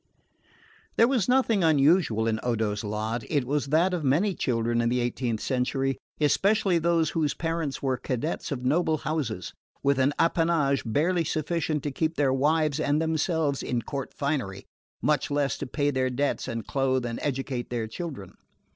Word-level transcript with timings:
There 0.95 1.07
was 1.07 1.29
nothing 1.29 1.63
unusual 1.63 2.25
in 2.27 2.39
Odo's 2.41 2.83
lot. 2.83 3.23
It 3.29 3.45
was 3.45 3.67
that 3.67 3.93
of 3.93 4.03
many 4.03 4.33
children 4.33 4.81
in 4.81 4.89
the 4.89 4.99
eighteenth 4.99 5.41
century, 5.41 5.99
especially 6.19 6.79
those 6.79 7.11
whose 7.11 7.35
parents 7.35 7.83
were 7.83 7.97
cadets 7.97 8.51
of 8.51 8.65
noble 8.65 8.97
houses, 8.97 9.53
with 9.83 9.99
an 9.99 10.13
appanage 10.17 10.81
barely 10.87 11.23
sufficient 11.23 11.83
to 11.83 11.91
keep 11.91 12.15
their 12.15 12.33
wives 12.33 12.79
and 12.79 12.99
themselves 12.99 13.61
in 13.61 13.83
court 13.83 14.11
finery, 14.15 14.65
much 15.03 15.29
less 15.29 15.55
to 15.59 15.67
pay 15.67 15.91
their 15.91 16.09
debts 16.09 16.47
and 16.47 16.65
clothe 16.65 17.05
and 17.05 17.19
educate 17.21 17.69
their 17.69 17.85
children. 17.85 18.33